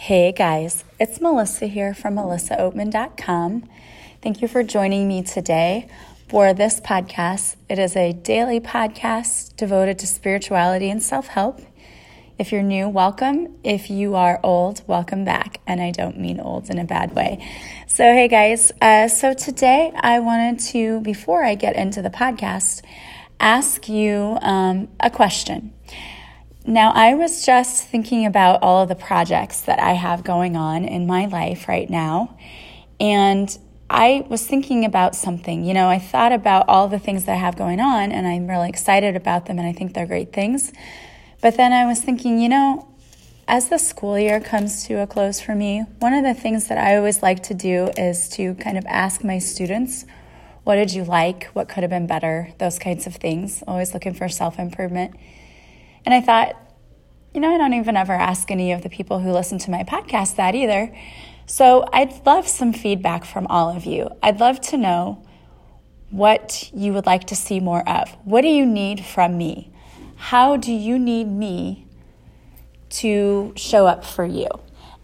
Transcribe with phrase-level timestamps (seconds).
[0.00, 3.68] Hey guys, it's Melissa here from melissaoatman.com.
[4.22, 5.88] Thank you for joining me today
[6.28, 7.56] for this podcast.
[7.68, 11.60] It is a daily podcast devoted to spirituality and self help.
[12.38, 13.56] If you're new, welcome.
[13.64, 15.60] If you are old, welcome back.
[15.66, 17.44] And I don't mean old in a bad way.
[17.88, 22.82] So, hey guys, uh, so today I wanted to, before I get into the podcast,
[23.40, 25.72] ask you um, a question.
[26.68, 30.84] Now, I was just thinking about all of the projects that I have going on
[30.84, 32.36] in my life right now.
[33.00, 35.64] And I was thinking about something.
[35.64, 38.46] You know, I thought about all the things that I have going on, and I'm
[38.46, 40.70] really excited about them, and I think they're great things.
[41.40, 42.86] But then I was thinking, you know,
[43.48, 46.76] as the school year comes to a close for me, one of the things that
[46.76, 50.04] I always like to do is to kind of ask my students,
[50.64, 51.44] what did you like?
[51.54, 52.52] What could have been better?
[52.58, 53.64] Those kinds of things.
[53.66, 55.14] Always looking for self improvement.
[56.08, 56.56] And I thought,
[57.34, 59.82] you know, I don't even ever ask any of the people who listen to my
[59.82, 60.90] podcast that either.
[61.44, 64.08] So I'd love some feedback from all of you.
[64.22, 65.22] I'd love to know
[66.08, 68.08] what you would like to see more of.
[68.24, 69.70] What do you need from me?
[70.16, 71.86] How do you need me
[72.88, 74.48] to show up for you?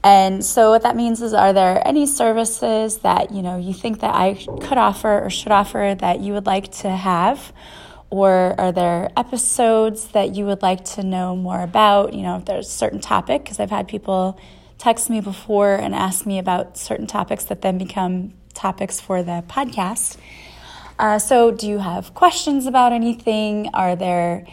[0.03, 4.01] And so what that means is are there any services that, you know, you think
[4.01, 7.53] that I could offer or should offer that you would like to have?
[8.15, 12.15] Or are there episodes that you would like to know more about?
[12.15, 14.39] You know, if there's a certain topic, because I've had people
[14.79, 19.43] text me before and ask me about certain topics that then become topics for the
[19.49, 20.17] podcast.
[20.97, 23.69] Uh, so, do you have questions about anything?
[23.75, 24.47] Are there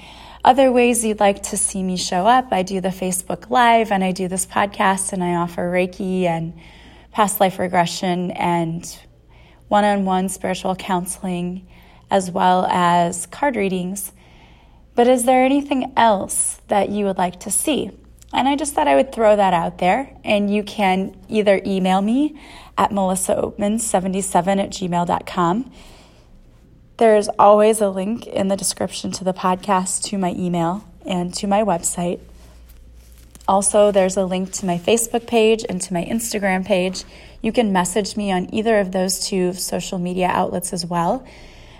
[0.43, 2.47] other ways you'd like to see me show up?
[2.51, 6.59] I do the Facebook Live and I do this podcast and I offer Reiki and
[7.11, 8.83] past life regression and
[9.67, 11.67] one on one spiritual counseling
[12.11, 14.11] as well as card readings.
[14.93, 17.89] But is there anything else that you would like to see?
[18.33, 20.15] And I just thought I would throw that out there.
[20.23, 22.39] And you can either email me
[22.77, 25.71] at melissaoatman77 at gmail.com.
[26.97, 31.47] There's always a link in the description to the podcast to my email and to
[31.47, 32.19] my website.
[33.47, 37.03] Also, there's a link to my Facebook page and to my Instagram page.
[37.41, 41.25] You can message me on either of those two social media outlets as well.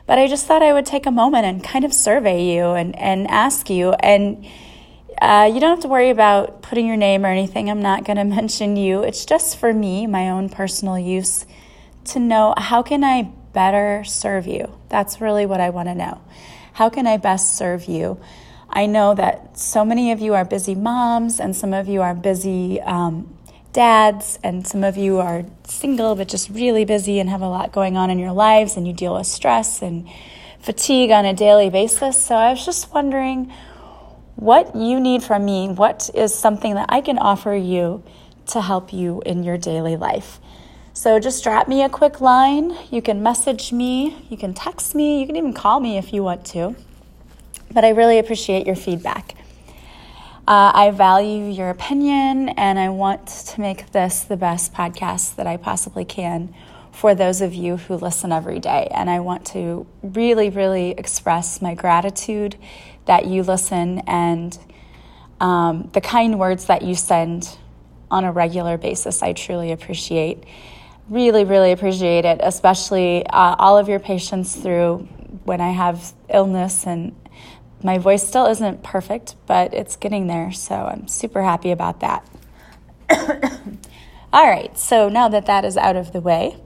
[0.06, 2.98] But I just thought I would take a moment and kind of survey you and,
[2.98, 3.94] and ask you.
[3.94, 4.46] And
[5.22, 7.70] uh, you don't have to worry about putting your name or anything.
[7.70, 9.04] I'm not going to mention you.
[9.04, 11.46] It's just for me, my own personal use,
[12.06, 14.72] to know how can I better serve you?
[14.90, 16.22] That's really what I want to know.
[16.74, 18.20] How can I best serve you?
[18.70, 22.16] I know that so many of you are busy moms and some of you are
[22.16, 23.34] busy um,
[23.74, 27.72] dads, and some of you are single but just really busy and have a lot
[27.72, 30.10] going on in your lives, and you deal with stress and
[30.60, 32.24] fatigue on a daily basis.
[32.24, 33.52] So I was just wondering
[34.36, 35.70] what you need from me.
[35.70, 38.04] What is something that I can offer you
[38.48, 40.40] to help you in your daily life?
[40.94, 42.76] So just drop me a quick line.
[42.92, 46.22] You can message me, you can text me, you can even call me if you
[46.24, 46.76] want to.
[47.74, 49.36] But I really appreciate your feedback.
[50.48, 55.46] Uh, I value your opinion and I want to make this the best podcast that
[55.46, 56.54] I possibly can
[56.92, 58.88] for those of you who listen every day.
[58.92, 62.56] And I want to really, really express my gratitude
[63.06, 64.58] that you listen and
[65.40, 67.58] um, the kind words that you send
[68.10, 69.22] on a regular basis.
[69.22, 70.44] I truly appreciate.
[71.08, 75.08] Really, really appreciate it, especially uh, all of your patience through
[75.44, 77.16] when I have illness and
[77.84, 82.28] my voice still isn't perfect, but it's getting there, so I'm super happy about that.
[84.34, 86.58] All right, so now that that is out of the way,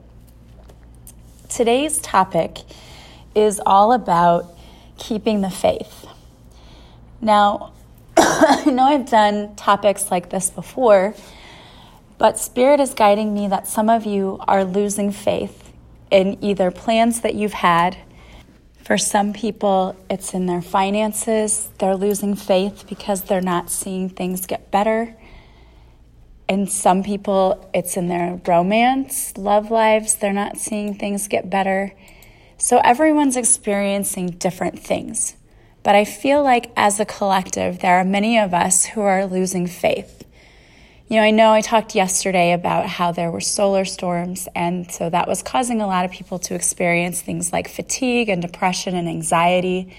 [1.48, 2.58] today's topic
[3.34, 4.54] is all about
[4.98, 6.06] keeping the faith.
[7.20, 7.72] Now,
[8.16, 11.14] I know I've done topics like this before,
[12.18, 15.72] but Spirit is guiding me that some of you are losing faith
[16.10, 17.96] in either plans that you've had
[18.86, 21.68] for some people, it's in their finances.
[21.78, 25.16] They're losing faith because they're not seeing things get better.
[26.48, 30.14] And some people, it's in their romance, love lives.
[30.14, 31.94] They're not seeing things get better.
[32.58, 35.34] So everyone's experiencing different things.
[35.82, 39.66] But I feel like as a collective, there are many of us who are losing
[39.66, 40.15] faith.
[41.08, 45.08] You know, I know I talked yesterday about how there were solar storms, and so
[45.08, 49.08] that was causing a lot of people to experience things like fatigue and depression and
[49.08, 49.96] anxiety.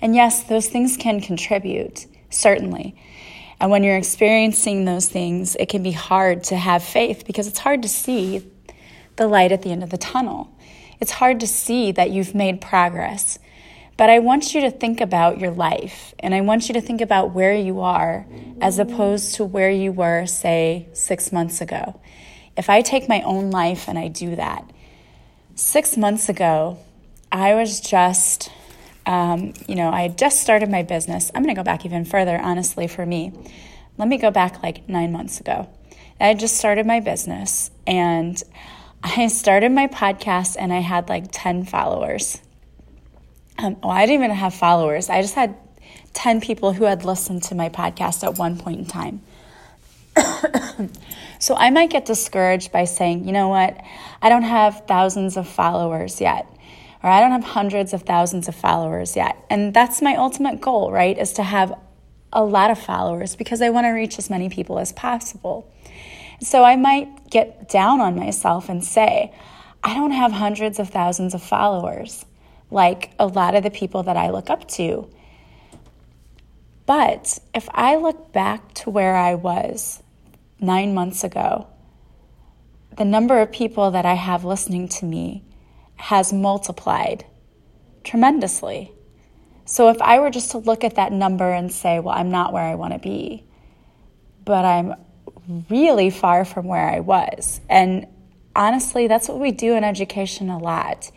[0.00, 2.96] And yes, those things can contribute, certainly.
[3.60, 7.58] And when you're experiencing those things, it can be hard to have faith because it's
[7.58, 8.50] hard to see
[9.16, 10.48] the light at the end of the tunnel.
[10.98, 13.38] It's hard to see that you've made progress.
[13.96, 17.00] But I want you to think about your life and I want you to think
[17.00, 18.26] about where you are
[18.60, 21.98] as opposed to where you were, say, six months ago.
[22.56, 24.70] If I take my own life and I do that,
[25.54, 26.78] six months ago,
[27.32, 28.50] I was just,
[29.06, 31.30] um, you know, I had just started my business.
[31.34, 33.32] I'm going to go back even further, honestly, for me.
[33.98, 35.68] Let me go back like nine months ago.
[36.20, 38.42] I just started my business and
[39.02, 42.40] I started my podcast and I had like 10 followers.
[43.58, 45.08] Um, well, I didn't even have followers.
[45.08, 45.56] I just had
[46.12, 49.22] 10 people who had listened to my podcast at one point in time.
[51.38, 53.80] so I might get discouraged by saying, you know what,
[54.22, 56.46] I don't have thousands of followers yet,
[57.02, 59.36] or I don't have hundreds of thousands of followers yet.
[59.50, 61.16] And that's my ultimate goal, right?
[61.16, 61.78] Is to have
[62.32, 65.72] a lot of followers because I want to reach as many people as possible.
[66.40, 69.32] So I might get down on myself and say,
[69.82, 72.26] I don't have hundreds of thousands of followers
[72.70, 75.08] like a lot of the people that I look up to.
[76.86, 80.02] But if I look back to where I was
[80.60, 81.66] nine months ago,
[82.96, 85.44] the number of people that I have listening to me
[85.96, 87.24] has multiplied
[88.04, 88.92] tremendously.
[89.64, 92.52] So if I were just to look at that number and say, well, I'm not
[92.52, 93.44] where I want to be,
[94.44, 94.94] but I'm
[95.68, 97.60] really far from where I was.
[97.68, 98.06] And
[98.54, 101.10] honestly, that's what we do in education a lot.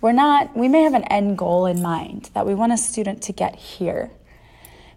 [0.00, 3.22] We're not, we may have an end goal in mind that we want a student
[3.24, 4.10] to get here.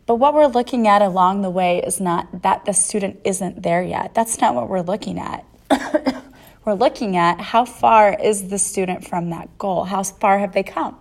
[0.05, 3.81] But what we're looking at along the way is not that the student isn't there
[3.81, 4.13] yet.
[4.13, 5.45] That's not what we're looking at.
[6.65, 9.85] we're looking at how far is the student from that goal?
[9.85, 10.97] How far have they come?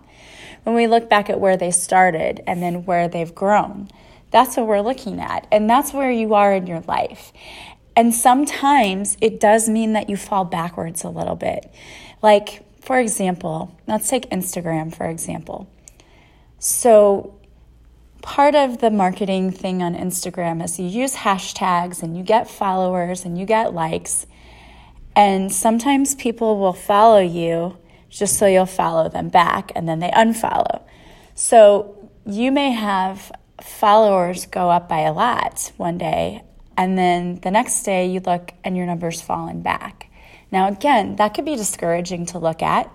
[0.64, 3.88] When we look back at where they started and then where they've grown,
[4.30, 5.46] that's what we're looking at.
[5.50, 7.32] And that's where you are in your life.
[7.96, 11.70] And sometimes it does mean that you fall backwards a little bit.
[12.22, 15.70] Like, for example, let's take Instagram, for example.
[16.58, 17.38] So,
[18.22, 23.24] part of the marketing thing on Instagram is you use hashtags and you get followers
[23.24, 24.26] and you get likes.
[25.14, 27.78] And sometimes people will follow you
[28.10, 30.82] just so you'll follow them back and then they unfollow.
[31.36, 33.30] So, you may have
[33.60, 36.42] followers go up by a lot one day,
[36.76, 40.08] and then the next day you look and your numbers fallen back.
[40.52, 42.88] Now, again, that could be discouraging to look at,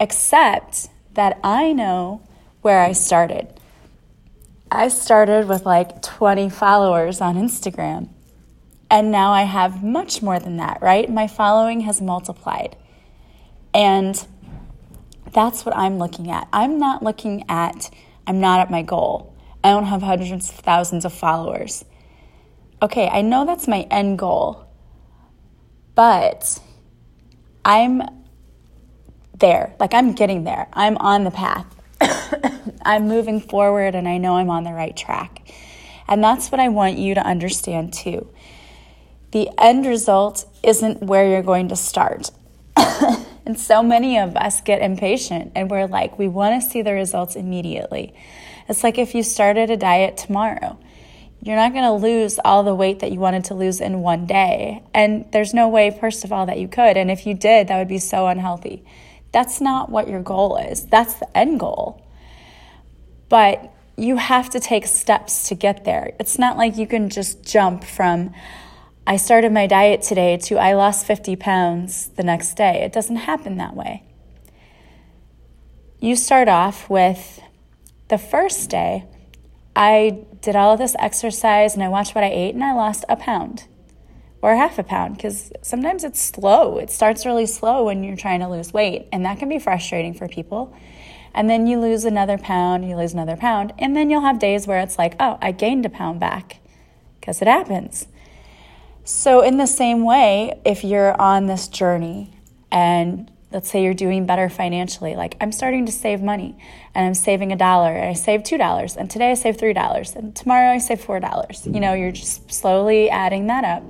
[0.00, 2.22] except that I know
[2.62, 3.60] where I started.
[4.70, 8.08] I started with like 20 followers on Instagram,
[8.90, 11.08] and now I have much more than that, right?
[11.10, 12.76] My following has multiplied.
[13.74, 14.26] And
[15.32, 16.48] that's what I'm looking at.
[16.52, 17.90] I'm not looking at,
[18.26, 19.34] I'm not at my goal.
[19.62, 21.84] I don't have hundreds of thousands of followers.
[22.80, 24.66] Okay, I know that's my end goal,
[25.94, 26.60] but
[27.66, 28.00] I'm
[29.36, 29.74] there.
[29.80, 30.68] Like I'm getting there.
[30.72, 31.66] I'm on the path.
[32.82, 35.52] I'm moving forward and I know I'm on the right track.
[36.06, 38.28] And that's what I want you to understand too.
[39.32, 42.30] The end result isn't where you're going to start.
[42.76, 46.92] and so many of us get impatient and we're like, we want to see the
[46.92, 48.14] results immediately.
[48.68, 50.78] It's like if you started a diet tomorrow,
[51.42, 54.26] you're not going to lose all the weight that you wanted to lose in one
[54.26, 54.82] day.
[54.92, 56.96] And there's no way, first of all, that you could.
[56.96, 58.84] And if you did, that would be so unhealthy.
[59.32, 62.02] That's not what your goal is, that's the end goal.
[63.28, 66.12] But you have to take steps to get there.
[66.20, 68.34] It's not like you can just jump from,
[69.06, 72.82] I started my diet today to I lost 50 pounds the next day.
[72.82, 74.02] It doesn't happen that way.
[75.98, 77.40] You start off with
[78.08, 79.04] the first day,
[79.76, 83.04] I did all of this exercise and I watched what I ate and I lost
[83.10, 83.64] a pound
[84.40, 86.78] or half a pound because sometimes it's slow.
[86.78, 90.14] It starts really slow when you're trying to lose weight, and that can be frustrating
[90.14, 90.74] for people.
[91.34, 94.66] And then you lose another pound, you lose another pound, and then you'll have days
[94.66, 96.60] where it's like, oh, I gained a pound back
[97.20, 98.06] because it happens.
[99.04, 102.32] So, in the same way, if you're on this journey
[102.70, 106.56] and let's say you're doing better financially like i'm starting to save money
[106.94, 109.72] and i'm saving a dollar and i save two dollars and today i save three
[109.72, 111.66] dollars and tomorrow i save four dollars.
[111.66, 113.82] You know you're just slowly adding that up.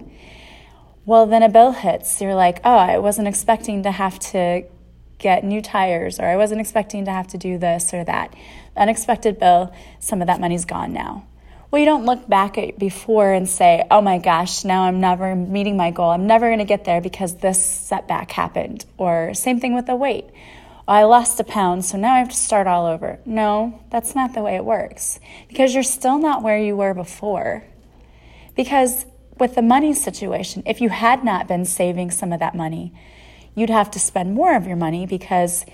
[1.04, 2.20] Well then a bill hits.
[2.20, 4.64] You're like oh i wasn't expecting to have to
[5.18, 8.34] get new tires or i wasn't expecting to have to do this or that.
[8.76, 11.26] Unexpected bill some of that money's gone now
[11.76, 15.76] you don't look back at before and say, oh my gosh, now I'm never meeting
[15.76, 16.10] my goal.
[16.10, 18.84] I'm never going to get there because this setback happened.
[18.98, 20.26] Or same thing with the weight.
[20.88, 23.18] Oh, I lost a pound, so now I have to start all over.
[23.24, 25.18] No, that's not the way it works
[25.48, 27.64] because you're still not where you were before.
[28.54, 29.04] Because
[29.38, 32.92] with the money situation, if you had not been saving some of that money,
[33.54, 35.66] you'd have to spend more of your money because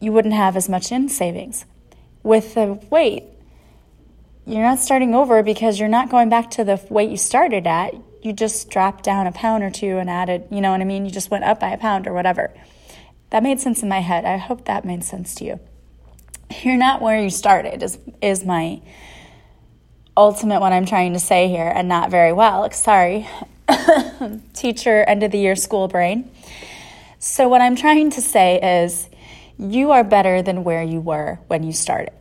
[0.00, 1.64] you wouldn't have as much in savings.
[2.26, 3.22] with the weight,
[4.46, 7.94] you're not starting over because you're not going back to the weight you started at.
[8.22, 11.04] You just dropped down a pound or two and added, you know what I mean?
[11.04, 12.52] You just went up by a pound or whatever.
[13.30, 14.24] That made sense in my head.
[14.24, 15.60] I hope that made sense to you.
[16.62, 18.80] You're not where you started, is, is my
[20.16, 22.70] ultimate what I'm trying to say here, and not very well.
[22.70, 23.28] Sorry.
[24.54, 26.30] Teacher, end of the year school brain.
[27.18, 29.08] So, what I'm trying to say is
[29.58, 32.12] you are better than where you were when you started.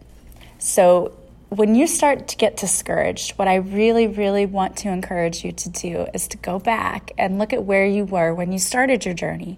[0.58, 1.14] So,
[1.56, 5.70] when you start to get discouraged, what I really, really want to encourage you to
[5.70, 9.14] do is to go back and look at where you were when you started your
[9.14, 9.58] journey.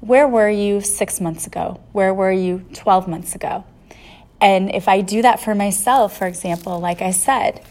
[0.00, 1.80] Where were you six months ago?
[1.92, 3.64] Where were you 12 months ago?
[4.40, 7.64] And if I do that for myself, for example, like I said,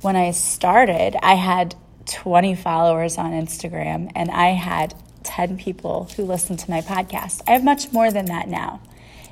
[0.00, 1.74] when I started, I had
[2.06, 7.42] 20 followers on Instagram and I had 10 people who listened to my podcast.
[7.46, 8.80] I have much more than that now.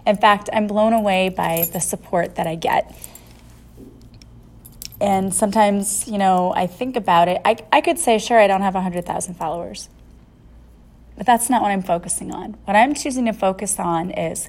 [0.07, 2.95] In fact, I'm blown away by the support that I get.
[5.01, 7.41] And sometimes, you know, I think about it.
[7.45, 9.89] I, I could say, sure, I don't have 100,000 followers.
[11.17, 12.53] But that's not what I'm focusing on.
[12.65, 14.49] What I'm choosing to focus on is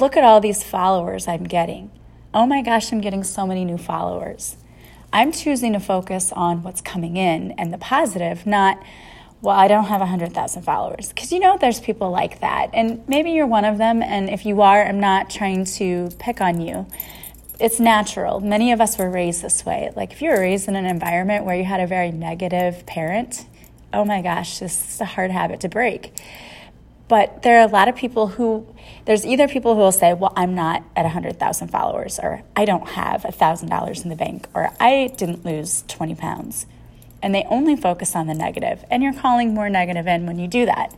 [0.00, 1.90] look at all these followers I'm getting.
[2.34, 4.56] Oh my gosh, I'm getting so many new followers.
[5.12, 8.82] I'm choosing to focus on what's coming in and the positive, not,
[9.42, 11.08] well, I don't have 100,000 followers.
[11.10, 12.70] Because you know, there's people like that.
[12.72, 14.02] And maybe you're one of them.
[14.02, 16.86] And if you are, I'm not trying to pick on you.
[17.62, 18.40] It's natural.
[18.40, 19.92] Many of us were raised this way.
[19.94, 23.46] Like, if you were raised in an environment where you had a very negative parent,
[23.92, 26.12] oh my gosh, this is a hard habit to break.
[27.06, 28.66] But there are a lot of people who,
[29.04, 32.88] there's either people who will say, well, I'm not at 100,000 followers, or I don't
[32.88, 36.66] have $1,000 in the bank, or I didn't lose 20 pounds.
[37.22, 40.48] And they only focus on the negative, And you're calling more negative in when you
[40.48, 40.92] do that.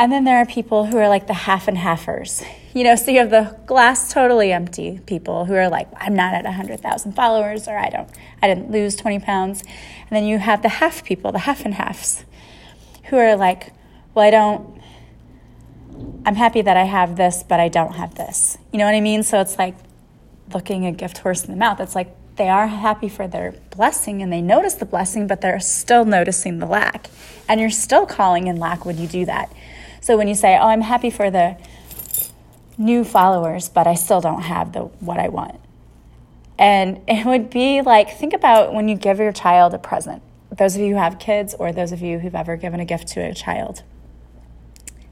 [0.00, 2.42] And then there are people who are like the half and halfers.
[2.72, 6.32] You know, so you have the glass totally empty people who are like, I'm not
[6.32, 8.08] at 100,000 followers, or I don't,
[8.42, 9.60] I didn't lose 20 pounds.
[9.60, 12.24] And then you have the half people, the half and halves,
[13.10, 13.74] who are like,
[14.14, 14.80] well, I don't,
[16.24, 18.56] I'm happy that I have this, but I don't have this.
[18.72, 19.22] You know what I mean?
[19.22, 19.76] So it's like
[20.54, 21.78] looking a gift horse in the mouth.
[21.78, 25.60] It's like they are happy for their blessing and they notice the blessing, but they're
[25.60, 27.10] still noticing the lack.
[27.46, 29.52] And you're still calling in lack when you do that.
[30.00, 31.56] So when you say, "Oh, I'm happy for the
[32.78, 35.60] new followers, but I still don't have the what I want."
[36.58, 40.22] And it would be like think about when you give your child a present.
[40.50, 43.08] Those of you who have kids or those of you who've ever given a gift
[43.08, 43.82] to a child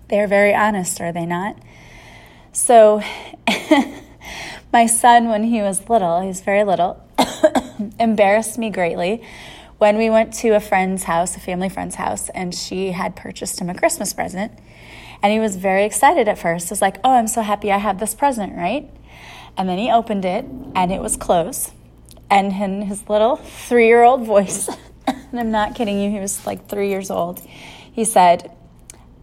[0.08, 1.56] they're very honest, are they not?
[2.52, 3.02] So,
[4.72, 7.02] my son, when he was little, he was very little,
[8.00, 9.22] embarrassed me greatly
[9.76, 13.60] when we went to a friend's house, a family friend's house, and she had purchased
[13.60, 14.52] him a Christmas present.
[15.22, 16.68] And he was very excited at first.
[16.68, 18.90] He was like, Oh, I'm so happy I have this present, right?
[19.56, 20.44] And then he opened it,
[20.74, 21.72] and it was closed.
[22.30, 24.68] And in his little three year old voice,
[25.06, 27.40] and I'm not kidding you, he was like three years old,
[27.92, 28.52] he said,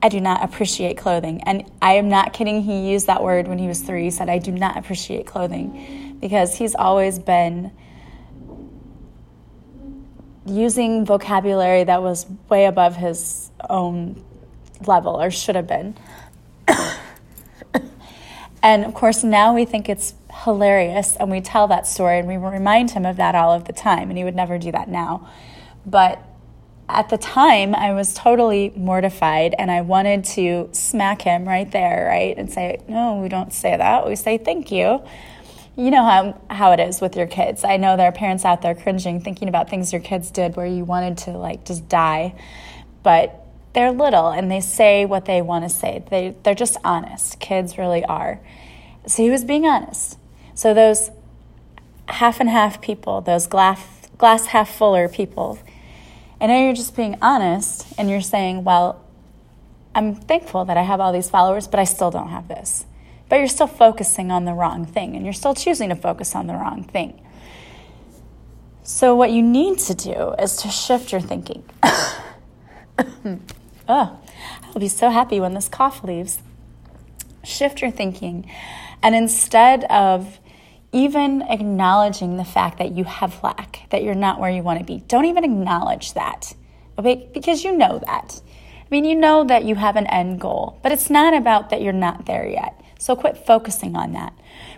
[0.02, 1.42] I do not appreciate clothing.
[1.44, 2.62] And I am not kidding.
[2.62, 4.04] He used that word when he was three.
[4.04, 7.72] He said, I do not appreciate clothing because he's always been
[10.46, 14.24] using vocabulary that was way above his own
[14.86, 15.96] level or should have been.
[18.63, 20.13] and of course, now we think it's
[20.44, 23.74] hilarious and we tell that story and we remind him of that all of the
[23.74, 24.10] time.
[24.10, 25.29] And he would never do that now.
[25.86, 26.22] But
[26.88, 32.08] at the time, I was totally mortified and I wanted to smack him right there,
[32.08, 32.38] right?
[32.38, 34.08] And say, no, we don't say that.
[34.08, 35.01] We say thank you.
[35.77, 37.63] You know how, how it is with your kids.
[37.63, 40.65] I know there are parents out there cringing, thinking about things your kids did where
[40.65, 42.36] you wanted to like just die.
[43.03, 43.45] But
[43.75, 46.03] they're little and they say what they want to say.
[46.10, 47.39] They, they're just honest.
[47.39, 48.39] Kids really are.
[49.05, 50.17] So he was being honest.
[50.55, 51.12] So those
[52.08, 53.86] half and half people, those glass,
[54.17, 55.60] glass half fuller people,
[56.39, 59.01] and now you're just being honest and you're saying, well,
[59.94, 62.86] I'm thankful that I have all these followers, but I still don't have this.
[63.27, 66.48] But you're still focusing on the wrong thing and you're still choosing to focus on
[66.48, 67.22] the wrong thing.
[68.84, 71.63] So, what you need to do is to shift your thinking.
[73.88, 74.20] oh,
[74.68, 76.39] I'll be so happy when this cough leaves.
[77.44, 78.50] Shift your thinking.
[79.01, 80.39] And instead of
[80.96, 84.86] even acknowledging the fact that you have lack, that you're not where you want to
[84.86, 85.04] be.
[85.10, 86.56] Don't even acknowledge that,
[86.98, 87.30] okay?
[87.34, 88.42] Because you know that.
[88.80, 91.82] I mean, you know that you have an end goal, but it's not about that
[91.82, 92.80] you're not there yet.
[92.98, 94.34] So quit focusing on that.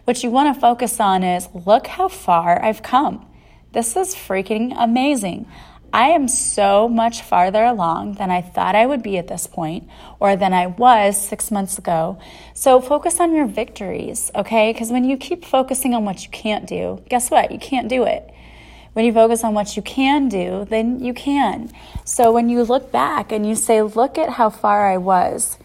[0.05, 3.25] What you want to focus on is look how far I've come.
[3.73, 5.45] This is freaking amazing.
[5.93, 9.87] I am so much farther along than I thought I would be at this point
[10.19, 12.19] or than I was six months ago.
[12.53, 14.73] So focus on your victories, okay?
[14.73, 17.51] Because when you keep focusing on what you can't do, guess what?
[17.51, 18.29] You can't do it.
[18.93, 21.71] When you focus on what you can do, then you can.
[22.03, 25.57] So when you look back and you say, look at how far I was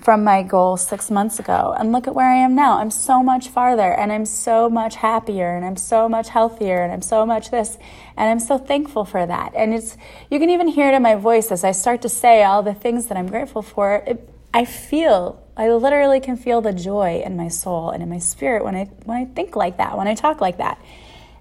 [0.00, 1.74] from my goal six months ago.
[1.76, 2.78] And look at where I am now.
[2.78, 6.92] I'm so much farther and I'm so much happier and I'm so much healthier and
[6.92, 7.76] I'm so much this.
[8.16, 9.52] And I'm so thankful for that.
[9.56, 9.96] And it's,
[10.30, 12.74] you can even hear it in my voice as I start to say all the
[12.74, 14.02] things that I'm grateful for.
[14.06, 18.18] It, I feel, I literally can feel the joy in my soul and in my
[18.18, 20.80] spirit when I, when I think like that, when I talk like that.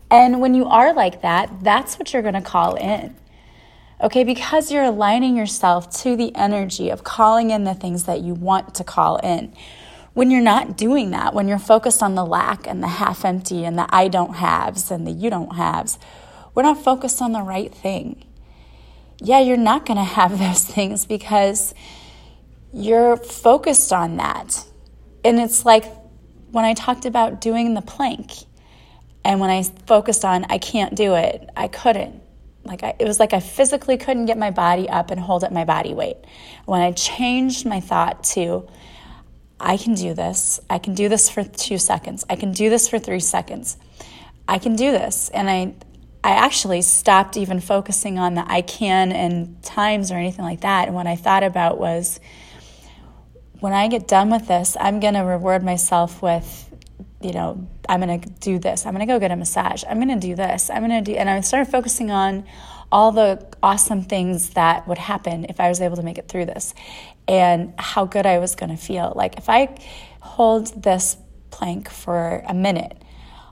[0.09, 3.15] And when you are like that, that's what you're going to call in.
[4.00, 8.36] Okay, because you're aligning yourself to the energy of calling in the things that you
[8.36, 9.51] want to call in.
[10.13, 13.66] When you're not doing that, when you're focused on the lack and the half empty
[13.66, 15.98] and the I don't haves and the you don't haves,
[16.54, 18.24] we're not focused on the right thing.
[19.20, 21.74] Yeah, you're not going to have those things because
[22.72, 24.63] you're focused on that.
[25.25, 25.86] And it's like
[26.51, 28.32] when I talked about doing the plank
[29.25, 32.22] and when I focused on I can't do it, I couldn't
[32.67, 35.51] like I, it was like I physically couldn't get my body up and hold at
[35.51, 36.17] my body weight.
[36.65, 38.67] When I changed my thought to,
[39.59, 40.59] I can do this.
[40.69, 42.25] I can do this for two seconds.
[42.29, 43.77] I can do this for three seconds.
[44.47, 45.29] I can do this.
[45.29, 45.74] And I,
[46.24, 50.88] I actually stopped even focusing on the I can and times or anything like that.
[50.88, 52.19] And what I thought about was
[53.59, 56.66] when I get done with this, I'm going to reward myself with
[57.21, 58.86] you know, I'm going to do this.
[58.86, 59.83] I'm going to go get a massage.
[59.89, 60.69] I'm going to do this.
[60.69, 62.45] I'm going to do, and I started focusing on
[62.91, 66.45] all the awesome things that would happen if I was able to make it through
[66.45, 66.74] this
[67.27, 69.13] and how good I was going to feel.
[69.15, 69.75] Like if I
[70.21, 71.17] hold this
[71.51, 73.01] plank for a minute,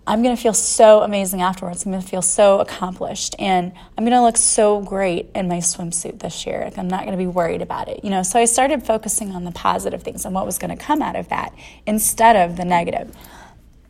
[0.08, 1.84] I'm going to feel so amazing afterwards.
[1.84, 5.58] I'm going to feel so accomplished and I'm going to look so great in my
[5.58, 6.62] swimsuit this year.
[6.64, 8.04] Like I'm not going to be worried about it.
[8.04, 10.82] You know, so I started focusing on the positive things and what was going to
[10.82, 11.56] come out of that
[11.88, 13.16] instead of the negative.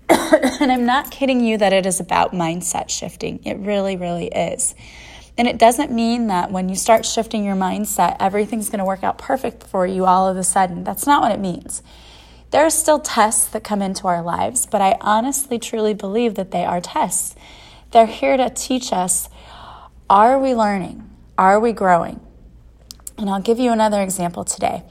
[0.61, 3.39] and I'm not kidding you that it is about mindset shifting.
[3.43, 4.75] It really, really is.
[5.37, 9.03] And it doesn't mean that when you start shifting your mindset, everything's going to work
[9.03, 10.83] out perfect for you all of a sudden.
[10.83, 11.83] That's not what it means.
[12.51, 16.51] There are still tests that come into our lives, but I honestly, truly believe that
[16.51, 17.35] they are tests.
[17.91, 19.29] They're here to teach us
[20.09, 21.09] are we learning?
[21.37, 22.19] Are we growing?
[23.17, 24.83] And I'll give you another example today.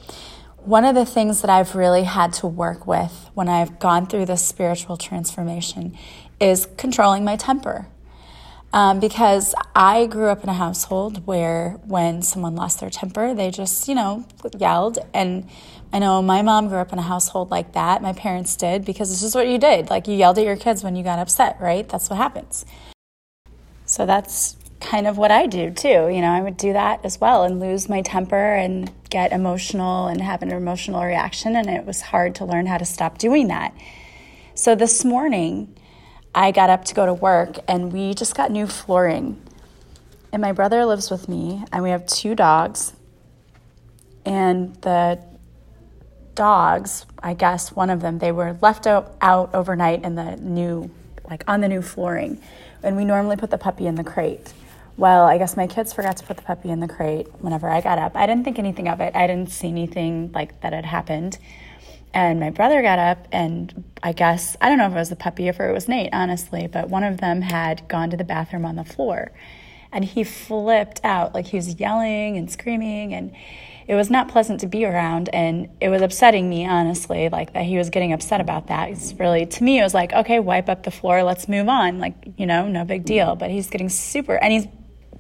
[0.64, 4.24] One of the things that I've really had to work with when I've gone through
[4.24, 5.94] this spiritual transformation
[6.40, 7.86] is controlling my temper.
[8.72, 13.50] Um, because I grew up in a household where when someone lost their temper, they
[13.50, 14.26] just, you know,
[14.58, 14.98] yelled.
[15.12, 15.50] And
[15.92, 18.00] I know my mom grew up in a household like that.
[18.00, 19.90] My parents did because this is what you did.
[19.90, 21.86] Like you yelled at your kids when you got upset, right?
[21.86, 22.64] That's what happens.
[23.84, 26.08] So that's kind of what I do too.
[26.08, 30.06] You know, I would do that as well and lose my temper and get emotional
[30.08, 31.56] and have an emotional reaction.
[31.56, 33.74] And it was hard to learn how to stop doing that.
[34.54, 35.74] So this morning,
[36.34, 39.40] I got up to go to work and we just got new flooring.
[40.32, 42.92] And my brother lives with me, and we have two dogs.
[44.26, 45.22] And the
[46.34, 50.90] dogs, I guess one of them, they were left out, out overnight in the new,
[51.30, 52.40] like on the new flooring.
[52.82, 54.52] And we normally put the puppy in the crate.
[54.96, 57.80] Well, I guess my kids forgot to put the puppy in the crate whenever I
[57.80, 58.14] got up.
[58.14, 59.16] I didn't think anything of it.
[59.16, 61.38] I didn't see anything like that had happened.
[62.12, 65.16] And my brother got up, and I guess, I don't know if it was the
[65.16, 68.22] puppy or if it was Nate, honestly, but one of them had gone to the
[68.22, 69.32] bathroom on the floor.
[69.90, 73.34] And he flipped out, like he was yelling and screaming, and
[73.88, 75.28] it was not pleasant to be around.
[75.32, 78.90] And it was upsetting me, honestly, like that he was getting upset about that.
[78.90, 81.98] It's really, to me, it was like, okay, wipe up the floor, let's move on.
[81.98, 83.34] Like, you know, no big deal.
[83.34, 84.68] But he's getting super, and he's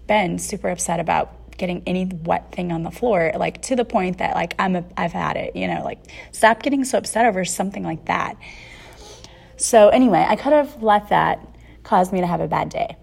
[0.06, 4.18] been super upset about getting any wet thing on the floor, like to the point
[4.18, 5.98] that like I'm a, I've had it, you know, like
[6.32, 8.36] stop getting so upset over something like that.
[9.56, 11.46] So anyway, I could have let that
[11.84, 12.96] cause me to have a bad day.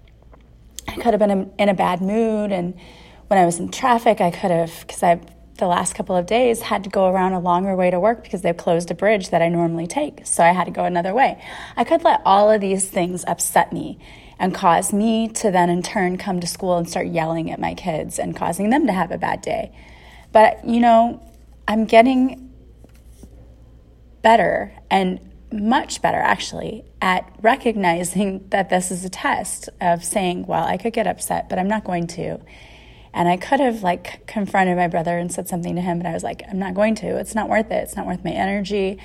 [0.87, 2.73] I could have been in a bad mood, and
[3.27, 5.21] when I was in traffic, I could have because I
[5.57, 8.41] the last couple of days had to go around a longer way to work because
[8.41, 10.25] they've closed a bridge that I normally take.
[10.25, 11.41] So I had to go another way.
[11.77, 13.99] I could let all of these things upset me
[14.41, 17.75] and cause me to then in turn come to school and start yelling at my
[17.75, 19.71] kids and causing them to have a bad day.
[20.31, 21.21] But, you know,
[21.67, 22.51] I'm getting
[24.23, 25.19] better and
[25.53, 30.93] much better actually at recognizing that this is a test of saying, well, I could
[30.93, 32.39] get upset, but I'm not going to.
[33.13, 36.13] And I could have like confronted my brother and said something to him, but I
[36.13, 37.19] was like, I'm not going to.
[37.19, 37.83] It's not worth it.
[37.83, 38.97] It's not worth my energy.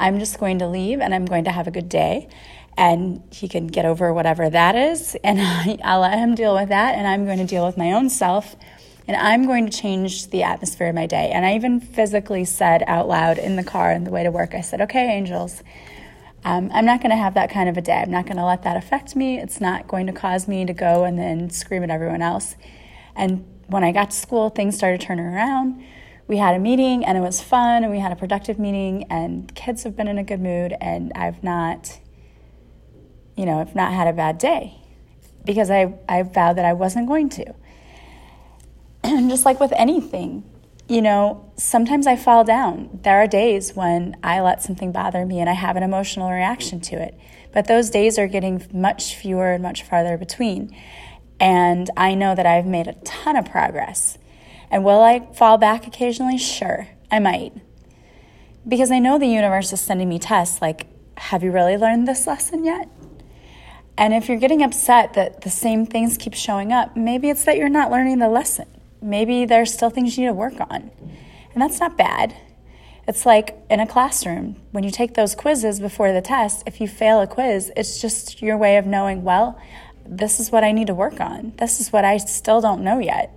[0.00, 2.28] I'm just going to leave and I'm going to have a good day.
[2.76, 5.16] And he can get over whatever that is.
[5.24, 5.40] And
[5.84, 6.94] I'll let him deal with that.
[6.96, 8.56] And I'm going to deal with my own self.
[9.06, 11.30] And I'm going to change the atmosphere of my day.
[11.30, 14.54] And I even physically said out loud in the car on the way to work,
[14.54, 15.62] I said, okay, angels,
[16.44, 18.00] um, I'm not going to have that kind of a day.
[18.00, 19.38] I'm not going to let that affect me.
[19.38, 22.56] It's not going to cause me to go and then scream at everyone else.
[23.14, 25.82] And when I got to school, things started turning around.
[26.30, 29.52] We had a meeting and it was fun and we had a productive meeting and
[29.56, 31.98] kids have been in a good mood and I've not,
[33.36, 34.78] you know, I've not had a bad day
[35.44, 37.46] because I, I vowed that I wasn't going to.
[39.02, 40.48] And just like with anything,
[40.86, 43.00] you know, sometimes I fall down.
[43.02, 46.80] There are days when I let something bother me and I have an emotional reaction
[46.82, 47.18] to it.
[47.52, 50.76] But those days are getting much fewer and much farther between.
[51.40, 54.16] And I know that I've made a ton of progress.
[54.70, 56.38] And will I fall back occasionally?
[56.38, 57.52] Sure, I might.
[58.66, 62.26] Because I know the universe is sending me tests like, have you really learned this
[62.26, 62.88] lesson yet?
[63.98, 67.56] And if you're getting upset that the same things keep showing up, maybe it's that
[67.56, 68.66] you're not learning the lesson
[69.02, 70.90] maybe there's still things you need to work on.
[71.52, 72.36] And that's not bad.
[73.08, 76.86] It's like in a classroom, when you take those quizzes before the test, if you
[76.86, 79.60] fail a quiz, it's just your way of knowing, well,
[80.06, 81.52] this is what I need to work on.
[81.58, 83.36] This is what I still don't know yet.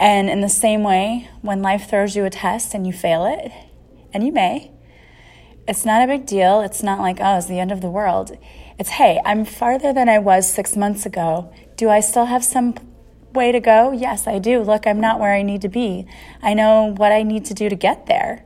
[0.00, 3.50] And in the same way, when life throws you a test and you fail it,
[4.12, 4.70] and you may,
[5.66, 6.60] it's not a big deal.
[6.60, 8.38] It's not like, oh, it's the end of the world.
[8.78, 11.52] It's, hey, I'm farther than I was six months ago.
[11.76, 12.74] Do I still have some
[13.34, 13.92] way to go?
[13.92, 14.62] Yes, I do.
[14.62, 16.06] Look, I'm not where I need to be.
[16.42, 18.44] I know what I need to do to get there.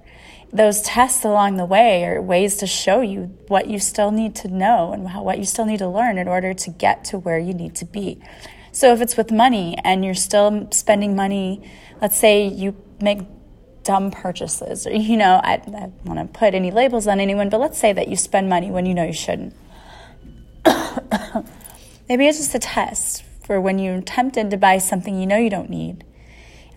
[0.52, 4.48] Those tests along the way are ways to show you what you still need to
[4.48, 7.54] know and what you still need to learn in order to get to where you
[7.54, 8.20] need to be.
[8.72, 11.62] So if it's with money and you're still spending money,
[12.00, 13.20] let's say you make
[13.84, 17.50] dumb purchases, or you know, I, I don't want to put any labels on anyone,
[17.50, 19.54] but let's say that you spend money when you know you shouldn't.
[22.08, 25.50] Maybe it's just a test for when you're tempted to buy something you know you
[25.50, 26.04] don't need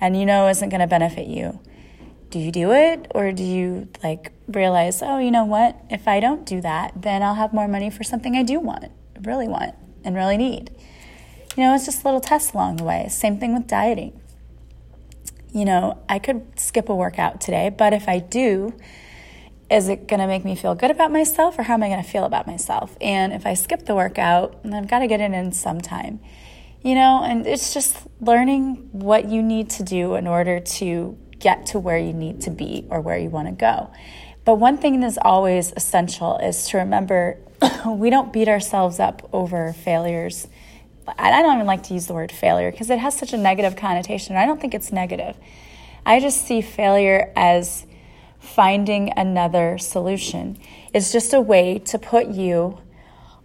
[0.01, 1.59] and you know isn't going to benefit you.
[2.29, 5.79] Do you do it or do you like realize, oh, you know what?
[5.89, 8.91] If I don't do that, then I'll have more money for something I do want,
[9.21, 10.71] really want, and really need.
[11.55, 13.07] You know, it's just a little tests along the way.
[13.09, 14.19] Same thing with dieting.
[15.53, 18.73] You know, I could skip a workout today, but if I do,
[19.69, 22.03] is it going to make me feel good about myself or how am I going
[22.03, 22.97] to feel about myself?
[22.99, 26.19] And if I skip the workout, I've got to get it in sometime
[26.85, 31.65] you know, and it's just learning what you need to do in order to get
[31.65, 33.91] to where you need to be or where you want to go.
[34.45, 37.39] But one thing that's always essential is to remember
[37.87, 40.47] we don't beat ourselves up over failures.
[41.07, 43.75] I don't even like to use the word failure because it has such a negative
[43.75, 44.35] connotation.
[44.35, 45.37] I don't think it's negative.
[46.05, 47.85] I just see failure as
[48.39, 50.57] finding another solution.
[50.93, 52.79] It's just a way to put you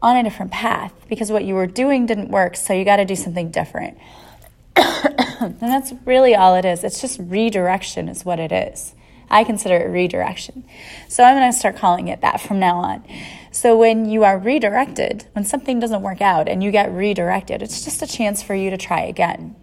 [0.02, 3.04] on a different path because what you were doing didn't work, so you got to
[3.04, 3.98] do something different.
[4.76, 6.84] and that's really all it is.
[6.84, 8.94] It's just redirection, is what it is.
[9.30, 10.64] I consider it redirection.
[11.08, 13.04] So I'm going to start calling it that from now on.
[13.52, 17.84] So when you are redirected, when something doesn't work out and you get redirected, it's
[17.84, 19.56] just a chance for you to try again.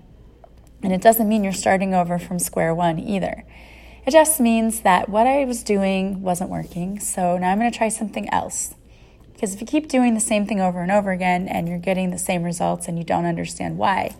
[0.84, 3.43] And it doesn't mean you're starting over from square one either.
[4.06, 7.77] It just means that what I was doing wasn't working, so now I'm going to
[7.77, 8.73] try something else.
[9.34, 12.12] Because if you keep doing the same thing over and over again and you're getting
[12.12, 14.15] the same results and you don't understand why,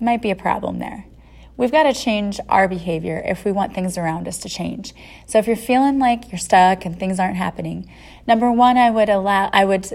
[0.00, 1.06] might be a problem there.
[1.56, 4.92] We've got to change our behavior if we want things around us to change.
[5.26, 7.90] So if you're feeling like you're stuck and things aren't happening,
[8.26, 9.92] number one, I would allow, I would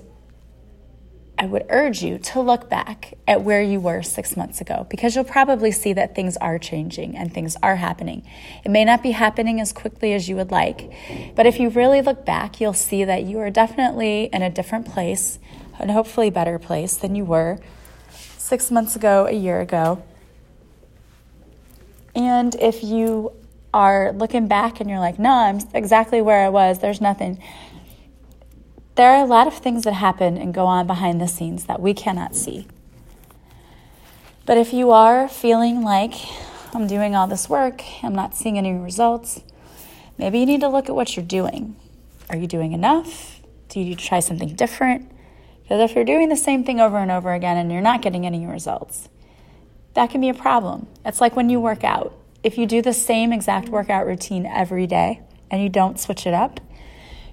[1.41, 5.15] I would urge you to look back at where you were six months ago because
[5.15, 8.27] you'll probably see that things are changing and things are happening.
[8.65, 10.91] It may not be happening as quickly as you would like,
[11.37, 14.85] but if you really look back, you'll see that you are definitely in a different
[14.85, 15.39] place,
[15.79, 17.57] and hopefully better place than you were
[18.37, 20.03] six months ago, a year ago.
[22.15, 23.33] And if you
[23.73, 27.41] are looking back and you're like, no, I'm exactly where I was, there's nothing
[28.99, 31.79] there are a lot of things that happen and go on behind the scenes that
[31.79, 32.67] we cannot see.
[34.45, 36.15] But if you are feeling like
[36.73, 39.39] I'm doing all this work, I'm not seeing any results,
[40.17, 41.77] maybe you need to look at what you're doing.
[42.29, 43.39] Are you doing enough?
[43.69, 45.09] Do you need to try something different?
[45.63, 48.25] Because if you're doing the same thing over and over again and you're not getting
[48.25, 49.07] any results,
[49.99, 50.87] that can be a problem.
[51.03, 52.17] It's like when you work out.
[52.41, 53.73] If you do the same exact mm-hmm.
[53.73, 55.19] workout routine every day
[55.51, 56.61] and you don't switch it up,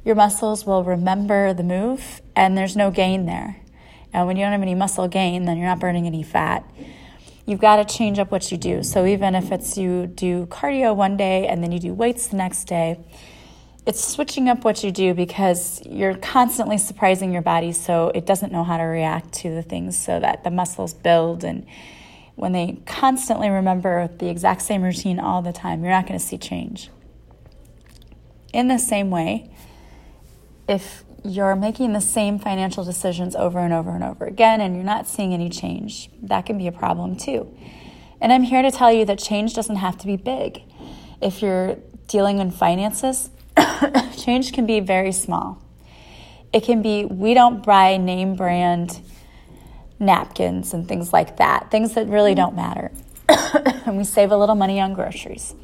[0.05, 3.59] your muscles will remember the move and there's no gain there.
[4.13, 6.69] And when you don't have any muscle gain, then you're not burning any fat.
[7.47, 8.83] You've got to change up what you do.
[8.83, 12.37] So even if it's you do cardio one day and then you do weights the
[12.37, 12.99] next day,
[13.87, 18.51] it's switching up what you do because you're constantly surprising your body so it doesn't
[18.51, 21.65] know how to react to the things so that the muscles build and
[22.37, 26.25] when they constantly remember the exact same routine all the time you're not going to
[26.25, 26.91] see change.
[28.53, 29.51] In the same way
[30.69, 34.85] if you're making the same financial decisions over and over and over again and you're
[34.85, 37.53] not seeing any change that can be a problem too.
[38.21, 40.63] And i'm here to tell you that change doesn't have to be big.
[41.21, 43.31] If you're dealing in finances
[44.19, 45.63] change can be very small.
[46.53, 49.01] It can be we don't buy name brand
[49.99, 52.91] napkins and things like that, things that really don't matter.
[53.29, 55.55] and we save a little money on groceries.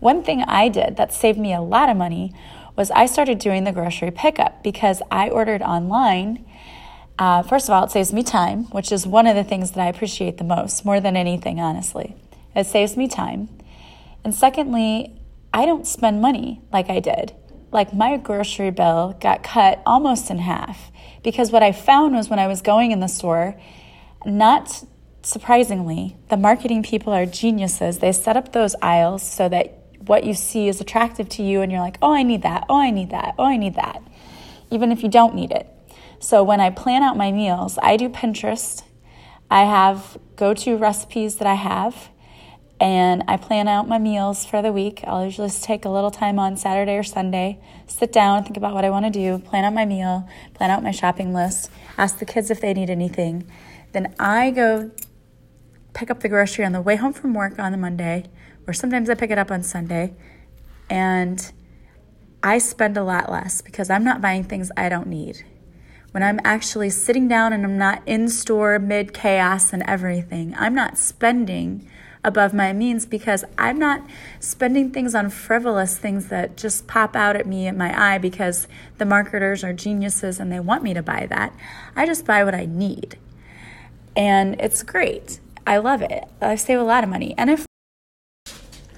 [0.00, 2.32] One thing I did that saved me a lot of money
[2.76, 6.44] was I started doing the grocery pickup because I ordered online.
[7.18, 9.80] Uh, first of all, it saves me time, which is one of the things that
[9.80, 12.16] I appreciate the most, more than anything, honestly.
[12.54, 13.48] It saves me time.
[14.24, 15.20] And secondly,
[15.52, 17.34] I don't spend money like I did.
[17.72, 20.92] Like my grocery bill got cut almost in half
[21.24, 23.58] because what I found was when I was going in the store,
[24.26, 24.84] not
[25.22, 27.98] surprisingly, the marketing people are geniuses.
[27.98, 31.72] They set up those aisles so that what you see is attractive to you and
[31.72, 34.02] you're like, oh, I need that, oh, I need that, oh, I need that,
[34.70, 35.66] even if you don't need it.
[36.18, 38.82] So when I plan out my meals, I do Pinterest.
[39.50, 42.10] I have go to recipes that I have
[42.82, 45.04] and I plan out my meals for the week.
[45.06, 48.74] I'll usually just take a little time on Saturday or Sunday, sit down, think about
[48.74, 52.18] what I want to do, plan out my meal, plan out my shopping list, ask
[52.18, 53.48] the kids if they need anything.
[53.92, 54.90] Then I go
[55.94, 58.24] pick up the grocery on the way home from work on the Monday,
[58.66, 60.14] or sometimes I pick it up on Sunday,
[60.90, 61.52] and
[62.42, 65.44] I spend a lot less because I'm not buying things I don't need.
[66.10, 70.74] When I'm actually sitting down and I'm not in store mid chaos and everything, I'm
[70.74, 71.88] not spending
[72.24, 74.02] above my means because I'm not
[74.38, 78.68] spending things on frivolous things that just pop out at me in my eye because
[78.98, 81.54] the marketers are geniuses and they want me to buy that.
[81.96, 83.18] I just buy what I need.
[84.14, 85.40] And it's great.
[85.66, 86.24] I love it.
[86.40, 87.34] I save a lot of money.
[87.36, 87.66] And I've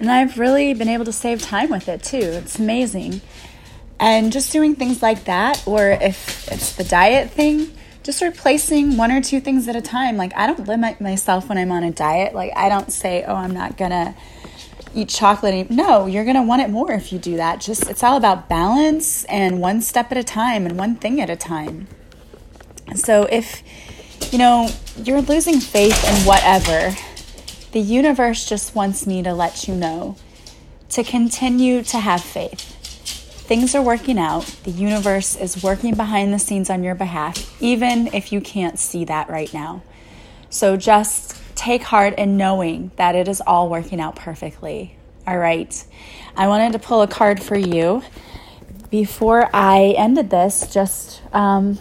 [0.01, 2.19] and I've really been able to save time with it too.
[2.19, 3.21] It's amazing.
[4.01, 7.73] And just doing things like that, or if it's the diet thing,
[8.05, 10.17] just replacing one or two things at a time.
[10.19, 12.35] Like, I don't limit myself when I'm on a diet.
[12.35, 14.14] Like, I don't say, oh, I'm not gonna
[14.95, 15.71] eat chocolate.
[15.71, 17.61] No, you're gonna want it more if you do that.
[17.61, 21.31] Just, it's all about balance and one step at a time and one thing at
[21.31, 21.88] a time.
[22.95, 23.62] So, if
[24.31, 24.69] you know
[25.03, 26.95] you're losing faith in whatever,
[27.73, 30.17] the universe just wants me to let you know
[30.90, 32.74] to continue to have faith
[33.45, 34.47] Things are working out.
[34.65, 39.05] The universe is working behind the scenes on your behalf, even if you can't see
[39.05, 39.83] that right now.
[40.49, 44.97] So just take heart in knowing that it is all working out perfectly.
[45.27, 45.85] All right.
[46.35, 48.03] I wanted to pull a card for you
[48.91, 51.79] before I ended this, just um,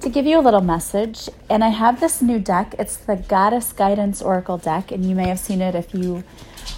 [0.00, 1.28] to give you a little message.
[1.48, 2.74] And I have this new deck.
[2.80, 6.24] It's the Goddess Guidance Oracle deck, and you may have seen it if you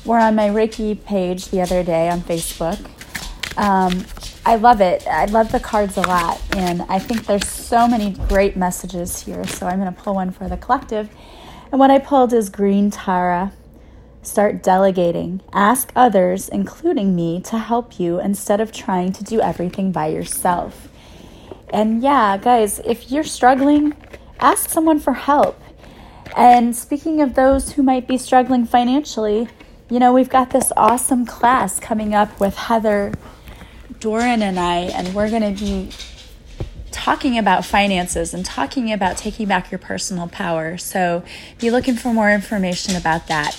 [0.04, 2.90] were on my Reiki page the other day on Facebook.
[3.56, 4.04] Um,
[4.44, 5.06] I love it.
[5.06, 9.46] I love the cards a lot, and I think there's so many great messages here.
[9.46, 11.08] So I'm going to pull one for the collective.
[11.72, 13.52] And what I pulled is Green Tara.
[14.22, 15.40] Start delegating.
[15.52, 20.88] Ask others, including me, to help you instead of trying to do everything by yourself.
[21.70, 23.94] And yeah, guys, if you're struggling,
[24.38, 25.60] ask someone for help.
[26.36, 29.48] And speaking of those who might be struggling financially,
[29.88, 33.12] you know, we've got this awesome class coming up with Heather
[34.00, 35.90] Doran and I, and we're going to be
[36.90, 40.76] talking about finances and talking about taking back your personal power.
[40.78, 41.22] So
[41.58, 43.54] be looking for more information about that.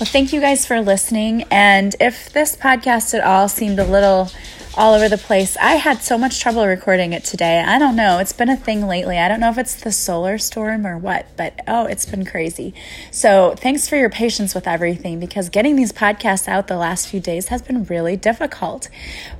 [0.00, 1.44] Well, thank you guys for listening.
[1.50, 4.30] And if this podcast at all seemed a little
[4.76, 5.56] all over the place.
[5.56, 7.60] I had so much trouble recording it today.
[7.60, 8.18] I don't know.
[8.18, 9.18] It's been a thing lately.
[9.18, 12.72] I don't know if it's the solar storm or what, but oh, it's been crazy.
[13.10, 17.20] So, thanks for your patience with everything because getting these podcasts out the last few
[17.20, 18.88] days has been really difficult.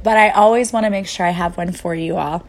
[0.03, 2.47] But I always want to make sure I have one for you all.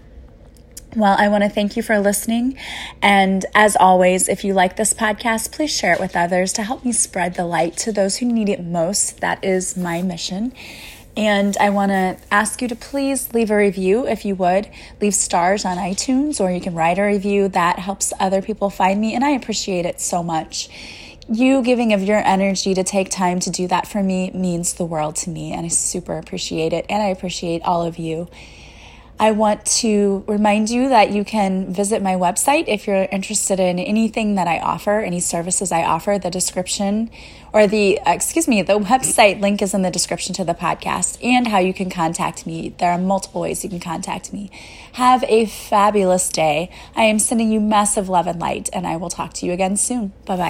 [0.94, 2.58] Well, I want to thank you for listening.
[3.02, 6.84] And as always, if you like this podcast, please share it with others to help
[6.84, 9.22] me spread the light to those who need it most.
[9.22, 10.52] That is my mission.
[11.18, 14.70] And I want to ask you to please leave a review if you would.
[15.02, 17.50] Leave stars on iTunes or you can write a review.
[17.50, 20.70] That helps other people find me, and I appreciate it so much.
[21.30, 24.86] You giving of your energy to take time to do that for me means the
[24.86, 26.86] world to me, and I super appreciate it.
[26.90, 28.30] And I appreciate all of you.
[29.20, 33.78] I want to remind you that you can visit my website if you're interested in
[33.78, 36.18] anything that I offer, any services I offer.
[36.18, 37.12] The description
[37.54, 41.18] or the, uh, excuse me, the website link is in the description to the podcast
[41.24, 42.74] and how you can contact me.
[42.78, 44.50] There are multiple ways you can contact me.
[44.94, 46.70] Have a fabulous day.
[46.96, 49.78] I am sending you massive love and light, and I will talk to you again
[49.78, 50.14] soon.
[50.26, 50.50] Bye bye.